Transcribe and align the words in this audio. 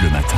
Bleu 0.00 0.10
Matin. 0.10 0.36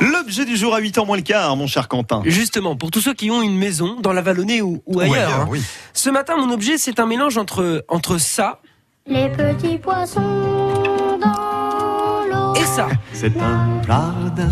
L'objet 0.00 0.44
du 0.44 0.56
jour 0.56 0.74
à 0.74 0.80
8h 0.80 1.06
moins 1.06 1.16
le 1.16 1.22
quart, 1.22 1.56
mon 1.56 1.66
cher 1.66 1.88
Quentin. 1.88 2.22
Justement, 2.24 2.76
pour 2.76 2.90
tous 2.90 3.00
ceux 3.00 3.14
qui 3.14 3.30
ont 3.30 3.42
une 3.42 3.56
maison 3.56 4.00
dans 4.00 4.12
la 4.12 4.22
Vallonnée 4.22 4.62
ou, 4.62 4.82
ou 4.86 5.00
ailleurs. 5.00 5.42
hein. 5.42 5.46
oui. 5.48 5.62
Ce 5.92 6.10
matin, 6.10 6.36
mon 6.36 6.50
objet, 6.52 6.78
c'est 6.78 6.98
un 7.00 7.06
mélange 7.06 7.38
entre, 7.38 7.84
entre 7.88 8.18
ça 8.18 8.60
Les 9.06 9.28
petits 9.28 9.78
poissons 9.78 11.18
dans 11.20 12.24
l'eau. 12.30 12.54
et 12.60 12.66
ça. 12.66 12.88
C'est 13.12 13.36
un 13.40 13.82
jardin. 13.86 14.48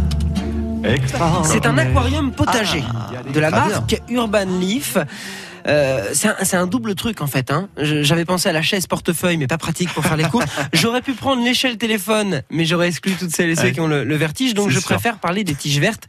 C'est 1.44 1.64
un 1.66 1.78
aquarium 1.78 2.32
potager 2.32 2.82
Ah, 2.92 3.10
de 3.32 3.38
la 3.40 3.50
bien. 3.50 3.66
marque 3.68 4.00
Urban 4.08 4.46
Leaf. 4.60 4.96
Euh, 5.66 6.10
c'est 6.12 6.56
un, 6.56 6.66
double 6.66 6.94
truc 6.94 7.20
en 7.20 7.26
fait. 7.26 7.50
Hein. 7.50 7.68
J'avais 7.76 8.24
pensé 8.24 8.48
à 8.48 8.52
la 8.52 8.62
chaise 8.62 8.86
portefeuille, 8.86 9.36
mais 9.36 9.46
pas 9.46 9.58
pratique 9.58 9.92
pour 9.92 10.04
faire 10.04 10.16
les 10.16 10.24
courses. 10.24 10.46
J'aurais 10.72 11.02
pu 11.02 11.12
prendre 11.12 11.44
l'échelle 11.44 11.76
téléphone, 11.78 12.42
mais 12.50 12.64
j'aurais 12.64 12.88
exclu 12.88 13.12
toutes 13.12 13.30
celles 13.34 13.50
et 13.50 13.56
ceux 13.56 13.62
Ouais. 13.64 13.72
qui 13.72 13.80
ont 13.80 13.86
le, 13.86 14.04
le 14.04 14.16
vertige. 14.16 14.54
Donc 14.54 14.70
je 14.70 14.78
sûr. 14.78 14.88
préfère 14.88 15.18
parler 15.18 15.44
des 15.44 15.54
tiges 15.54 15.78
vertes 15.78 16.04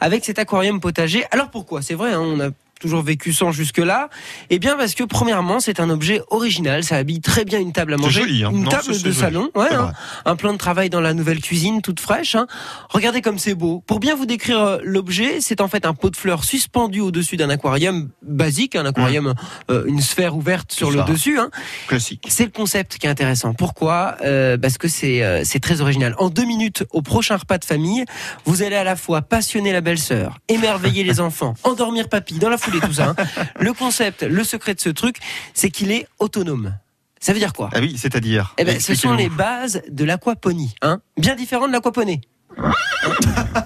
avec 0.00 0.24
cet 0.24 0.38
aquarium 0.38 0.80
potager. 0.80 1.24
Alors 1.30 1.50
pourquoi? 1.50 1.82
C'est 1.82 1.94
vrai, 1.94 2.12
hein, 2.12 2.20
on 2.20 2.40
a 2.40 2.48
toujours 2.82 3.02
vécu 3.02 3.32
sans 3.32 3.52
jusque-là. 3.52 4.08
Eh 4.50 4.58
bien 4.58 4.76
parce 4.76 4.94
que 4.94 5.04
premièrement, 5.04 5.60
c'est 5.60 5.80
un 5.80 5.88
objet 5.88 6.20
original. 6.30 6.84
Ça 6.84 6.96
habille 6.96 7.20
très 7.20 7.44
bien 7.44 7.58
une 7.60 7.72
table 7.72 7.94
à 7.94 7.96
manger, 7.96 8.20
joli, 8.22 8.44
hein. 8.44 8.50
une 8.52 8.64
Non, 8.64 8.70
table 8.70 9.00
de 9.00 9.12
salon, 9.12 9.50
ouais, 9.54 9.72
hein. 9.72 9.92
un 10.26 10.36
plan 10.36 10.52
de 10.52 10.58
travail 10.58 10.90
dans 10.90 11.00
la 11.00 11.14
nouvelle 11.14 11.40
cuisine 11.40 11.80
toute 11.80 12.00
fraîche. 12.00 12.34
hein. 12.34 12.46
Regardez 12.90 13.22
comme 13.22 13.38
c'est 13.38 13.54
beau. 13.54 13.82
Pour 13.86 14.00
bien 14.00 14.14
vous 14.16 14.26
décrire 14.26 14.58
euh, 14.60 14.78
l'objet, 14.82 15.40
c'est 15.40 15.60
en 15.60 15.68
fait 15.68 15.86
un 15.86 15.94
pot 15.94 16.10
de 16.10 16.16
fleurs 16.16 16.44
suspendu 16.44 17.00
au-dessus 17.00 17.36
d'un 17.36 17.48
aquarium 17.50 18.10
basique, 18.22 18.74
un 18.76 18.84
aquarium, 18.84 19.34
euh, 19.70 19.84
une 19.86 20.00
sphère 20.00 20.36
ouverte 20.36 20.72
sur 20.72 20.90
le 20.90 20.98
ça. 20.98 21.04
dessus. 21.04 21.38
hein. 21.38 21.50
Classique. 21.86 22.24
C'est 22.28 22.44
le 22.44 22.50
concept 22.50 22.98
qui 22.98 23.06
est 23.06 23.10
intéressant. 23.10 23.54
Pourquoi? 23.54 24.16
Euh, 24.24 24.58
Parce 24.58 24.76
que 24.78 24.88
c'est 24.88 25.22
euh, 25.22 25.42
c'est 25.44 25.60
très 25.60 25.80
original. 25.80 26.14
En 26.18 26.28
deux 26.30 26.44
minutes, 26.44 26.84
au 26.90 27.00
prochain 27.02 27.36
repas 27.36 27.58
de 27.58 27.64
famille, 27.64 28.04
vous 28.44 28.62
allez 28.62 28.76
à 28.76 28.84
la 28.84 28.96
fois 28.96 29.22
passionner 29.22 29.72
la 29.72 29.80
belle-sœur, 29.80 30.38
émerveiller 30.48 31.04
les 31.10 31.20
enfants, 31.20 31.54
endormir 31.62 32.08
papy 32.08 32.38
dans 32.38 32.48
la 32.48 32.58
foulée, 32.80 32.86
tout 32.88 32.92
ça. 32.94 33.14
hein. 33.16 33.24
Le 33.58 33.72
concept, 33.72 34.22
le 34.22 34.44
secret 34.44 34.74
de 34.74 34.80
ce 34.80 34.88
truc, 34.88 35.16
c'est 35.54 35.70
qu'il 35.70 35.90
est 35.90 36.06
autonome. 36.18 36.74
Ça 37.20 37.32
veut 37.32 37.38
dire 37.38 37.52
quoi 37.52 37.70
Ah 37.72 37.78
oui, 37.80 37.94
c'est-à-dire. 37.96 38.54
eh 38.58 38.64
ben, 38.64 38.80
ce 38.80 38.94
sont 38.94 39.12
les 39.14 39.28
bases 39.28 39.82
de 39.88 40.04
l'aquaponie, 40.04 40.74
hein. 40.82 41.00
Bien 41.16 41.34
différent 41.36 41.68
de 41.68 41.72
l'aquaponie. 41.72 42.20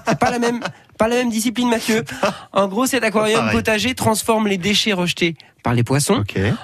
C'est 0.07 0.19
pas 0.19 0.31
la 0.31 0.39
même, 0.39 0.61
pas 0.97 1.07
la 1.07 1.15
même 1.15 1.29
discipline, 1.29 1.69
Mathieu. 1.69 2.03
En 2.53 2.67
gros, 2.67 2.85
cet 2.85 3.03
aquarium 3.03 3.49
potager 3.51 3.95
transforme 3.95 4.47
les 4.47 4.57
déchets 4.57 4.93
rejetés 4.93 5.35
par 5.63 5.73
les 5.73 5.83
poissons 5.83 6.23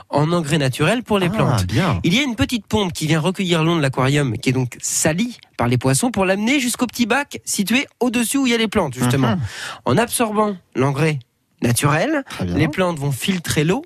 en 0.10 0.32
engrais 0.32 0.58
naturels 0.58 1.04
pour 1.04 1.20
les 1.20 1.28
Ah, 1.28 1.36
plantes. 1.36 1.66
bien. 1.66 2.00
Il 2.04 2.14
y 2.14 2.20
a 2.20 2.24
une 2.24 2.36
petite 2.36 2.66
pompe 2.68 2.94
qui 2.94 3.08
vient 3.08 3.20
recueillir 3.20 3.64
l'eau 3.64 3.76
de 3.76 3.82
l'aquarium, 3.82 4.38
qui 4.38 4.50
est 4.50 4.54
donc 4.54 4.78
salie 4.82 5.38
par 5.58 5.68
les 5.68 5.78
poissons, 5.78 6.12
pour 6.12 6.24
l'amener 6.26 6.60
jusqu'au 6.62 6.88
petit 6.88 7.06
bac 7.06 7.40
situé 7.44 7.88
au-dessus 8.00 8.38
où 8.38 8.46
il 8.48 8.52
y 8.52 8.56
a 8.56 8.58
les 8.58 8.70
plantes, 8.70 8.94
justement. 8.94 9.32
Mhm. 9.36 9.42
En 9.86 9.98
absorbant 9.98 10.56
l'engrais 10.76 11.20
naturel, 11.64 12.24
Très 12.30 12.46
bien. 12.46 12.58
les 12.58 12.68
plantes 12.68 13.00
vont 13.00 13.12
filtrer 13.12 13.64
l'eau 13.64 13.84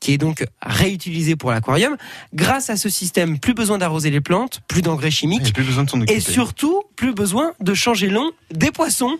qui 0.00 0.14
est 0.14 0.18
donc 0.18 0.46
réutilisée 0.62 1.36
pour 1.36 1.50
l'aquarium. 1.50 1.96
Grâce 2.34 2.70
à 2.70 2.76
ce 2.76 2.88
système, 2.88 3.38
plus 3.38 3.54
besoin 3.54 3.78
d'arroser 3.78 4.10
les 4.10 4.22
plantes, 4.22 4.60
plus 4.66 4.82
d'engrais 4.82 5.10
chimiques 5.10 5.52
plus 5.52 5.62
besoin 5.62 5.84
de 5.84 6.10
et 6.10 6.20
surtout 6.20 6.82
plus 6.96 7.12
besoin 7.12 7.52
de 7.60 7.74
changer 7.74 8.08
l'eau 8.08 8.32
des 8.50 8.70
poissons. 8.70 9.18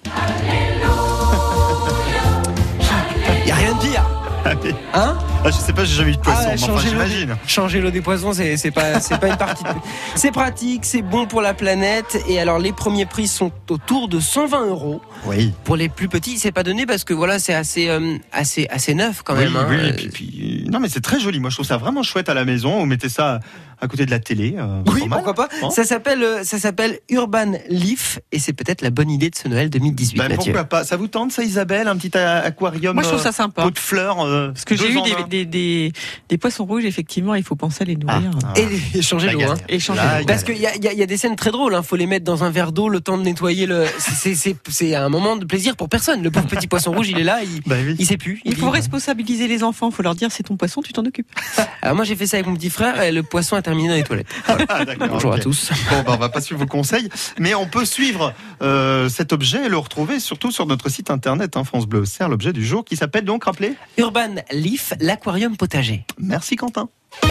Mais- 4.64 4.75
hein 4.94 5.16
ah, 5.44 5.50
je 5.50 5.56
sais 5.56 5.72
pas, 5.72 5.84
j'ai 5.84 5.94
jamais 5.97 6.11
eu 6.12 6.16
de 6.16 6.20
poisson, 6.20 6.41
Ah, 6.44 6.48
mais 6.53 6.58
changer 6.58 6.84
l'eau 6.84 6.91
j'imagine. 6.91 7.36
Changer 7.47 7.80
l'eau 7.80 7.91
des 7.91 8.00
poissons, 8.03 8.33
c'est 8.34 8.70
pas 8.70 9.00
pas 9.00 9.28
une 9.28 9.36
partie. 9.36 9.64
de- 9.64 9.69
C'est 10.14 10.33
pratique, 10.33 10.84
c'est 10.84 11.02
bon 11.02 11.27
pour 11.27 11.41
la 11.41 11.55
planète. 11.55 12.19
Et 12.28 12.39
alors 12.41 12.58
les 12.58 12.72
premiers 12.72 13.06
prix 13.06 13.27
sont 13.27 13.50
autour 13.70 14.08
de 14.08 14.20
120 14.20 14.67
euros. 14.67 15.00
Oui. 15.27 15.52
Pour 15.64 15.77
les 15.77 15.89
plus 15.89 16.08
petits, 16.08 16.39
c'est 16.39 16.52
pas 16.52 16.62
donné 16.62 16.84
parce 16.86 17.05
que 17.05 17.14
voilà, 17.14 17.39
c'est 17.39 17.55
assez 17.55 17.89
euh, 17.89 18.17
assez 18.33 18.67
assez 18.70 18.94
neuf 18.94 19.22
quand 19.25 19.34
oui, 19.34 19.44
même. 19.44 19.56
hein. 19.56 19.67
Euh, 19.70 19.92
puis, 20.12 20.59
puis- 20.62 20.70
non 20.70 20.80
mais 20.80 20.89
c'est 20.89 21.01
très 21.01 21.20
joli. 21.20 21.40
Moi, 21.40 21.51
je 21.51 21.57
trouve 21.57 21.67
ça 21.67 21.77
vraiment 21.77 22.02
chouette 22.02 22.29
à 22.29 22.34
la 22.34 22.45
maison. 22.45 22.79
Vous 22.80 22.86
mettez 22.86 23.08
ça 23.08 23.40
à 23.83 23.89
côté 23.89 24.05
de 24.05 24.11
la 24.11 24.18
télé. 24.18 24.57
euh, 24.58 24.83
Oui, 24.92 25.02
pourquoi 25.08 25.33
pas. 25.34 25.48
Hein 25.62 25.70
Ça 25.70 25.84
s'appelle 25.84 26.23
euh, 26.23 26.45
ça 26.45 26.58
s'appelle 26.58 26.98
Urban 27.08 27.52
Leaf 27.70 28.18
et 28.30 28.39
c'est 28.39 28.52
peut-être 28.52 28.83
la 28.83 28.90
bonne 28.90 29.11
idée 29.11 29.30
de 29.30 29.36
ce 29.36 29.48
Noël 29.48 29.70
2018. 29.70 30.18
Ben, 30.18 30.24
Mathieu. 30.29 30.36
pourquoi 30.52 30.64
pas 30.64 30.84
Ça 30.84 30.96
vous 30.96 31.08
tente 31.08 31.33
ça, 31.33 31.42
Isabelle, 31.42 31.89
un 31.89 31.96
petit 31.96 32.17
a- 32.17 32.40
aquarium 32.45 32.95
Moi, 32.95 33.02
je 33.02 33.08
trouve 33.08 33.20
euh, 33.20 33.24
ça 33.24 33.33
sympa. 33.33 33.62
pot 33.62 33.70
de 33.70 33.79
fleurs. 33.79 34.20
euh, 34.20 34.48
Parce 34.52 34.64
que 34.67 34.77
j'ai 34.77 34.90
eu 34.92 34.98
en 34.98 35.02
des, 35.05 35.14
des, 35.29 35.45
des, 35.46 35.92
des 36.29 36.39
poissons 36.39 36.64
rouges, 36.67 36.84
effectivement, 36.84 37.34
il 37.34 37.42
faut 37.42 37.57
penser 37.57 37.83
à 37.83 37.86
les 37.86 37.96
Ah, 38.07 38.20
nourrir. 38.20 38.39
ah, 38.45 38.52
Et 38.61 38.67
les- 38.95 39.02
changer 39.02 39.30
l'eau. 39.30 39.40
hein. 39.42 39.55
Et 39.68 39.79
l'eau. 39.79 39.95
Parce 40.27 40.45
qu'il 40.45 40.58
y 40.58 40.67
a, 40.67 40.77
il 40.77 40.84
y, 40.84 40.96
y 40.96 41.02
a 41.02 41.07
des 41.07 41.17
scènes 41.17 41.36
très 41.36 41.51
drôles. 41.51 41.74
Il 41.79 41.83
faut 41.84 41.96
les 41.96 42.07
mettre 42.07 42.24
dans 42.24 42.45
un 42.45 42.51
verre 42.51 42.73
d'eau, 42.73 42.89
le 42.90 43.01
temps 43.01 43.17
de 43.17 43.23
nettoyer 43.23 43.67
le. 43.67 43.86
c'est- 43.98 44.34
C'est 44.34 44.57
c'est 44.68 44.95
un 44.95 45.08
moment 45.08 45.36
de 45.36 45.45
plaisir 45.46 45.77
pour 45.77 45.89
personne. 45.89 46.23
Le 46.23 46.30
pauvre 46.30 46.46
petit 46.46 46.67
poisson 46.67 46.92
rouge, 46.92 47.08
il 47.08 47.18
est 47.18 47.24
là, 47.24 47.40
il, 47.42 47.63
Bah 47.67 47.77
oui. 47.84 47.96
il 47.98 48.07
sait 48.07 48.17
plus. 48.18 48.40
Il 48.45 48.57
faut 48.57 48.70
responsabiliser 48.70 49.48
les 49.48 49.63
enfants, 49.64 49.89
il 49.90 49.95
faut 49.95 50.02
leur 50.02 50.14
dire 50.14 50.30
c'est 50.30 50.49
ton 50.50 50.56
poisson, 50.56 50.83
tu 50.83 50.92
t'en 50.92 51.05
occupes. 51.05 51.30
Alors 51.83 51.94
moi 51.94 52.05
j'ai 52.05 52.16
fait 52.16 52.27
ça 52.27 52.36
avec 52.36 52.46
mon 52.46 52.55
petit 52.55 52.70
frère 52.70 53.00
et 53.02 53.12
le 53.12 53.22
poisson 53.22 53.55
a 53.55 53.62
terminé 53.62 53.88
dans 53.88 53.94
les 53.94 54.02
toilettes. 54.02 54.27
Voilà. 54.46 54.64
Ah, 54.68 54.84
d'accord, 54.84 55.08
Bonjour 55.08 55.33
à 55.33 55.38
tous. 55.38 55.70
Bon, 55.90 56.02
bah, 56.02 56.12
on 56.14 56.16
va 56.16 56.28
pas 56.28 56.40
suivre 56.40 56.61
vos 56.61 56.66
conseils, 56.66 57.08
mais 57.38 57.55
on 57.55 57.66
peut 57.66 57.84
suivre 57.84 58.34
euh, 58.62 59.08
cet 59.08 59.33
objet 59.33 59.66
et 59.66 59.68
le 59.68 59.78
retrouver 59.78 60.18
surtout 60.18 60.50
sur 60.50 60.66
notre 60.66 60.89
site 60.89 61.10
internet 61.10 61.56
hein, 61.56 61.64
France 61.64 61.86
Bleu. 61.86 62.05
C'est 62.05 62.27
l'objet 62.28 62.52
du 62.52 62.64
jour 62.64 62.84
qui 62.84 62.96
s'appelle 62.96 63.24
donc, 63.24 63.44
rappelez? 63.44 63.74
Urban 63.96 64.34
Leaf, 64.50 64.92
l'aquarium 65.00 65.56
potager. 65.56 66.05
Merci 66.18 66.56
Quentin. 66.56 66.89